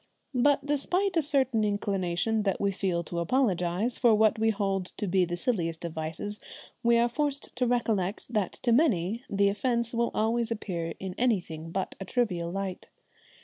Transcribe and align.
But 0.33 0.65
despite 0.65 1.15
a 1.15 1.21
certain 1.21 1.63
inclination 1.63 2.41
that 2.41 2.59
we 2.59 2.71
feel 2.71 3.03
to 3.03 3.19
apologise 3.19 3.99
for 3.99 4.15
what 4.15 4.39
we 4.39 4.49
hold 4.49 4.87
to 4.97 5.05
be 5.05 5.25
the 5.25 5.37
silliest 5.37 5.85
of 5.85 5.93
vices, 5.93 6.39
we 6.81 6.97
are 6.97 7.07
forced 7.07 7.55
to 7.57 7.67
recollect 7.67 8.33
that 8.33 8.53
to 8.53 8.71
many 8.71 9.23
the 9.29 9.47
offence 9.47 9.93
will 9.93 10.09
always 10.15 10.49
appear 10.49 10.95
in 10.99 11.13
anything 11.19 11.69
but 11.69 11.93
a 11.99 12.05
trivial 12.05 12.49
light. 12.51 12.87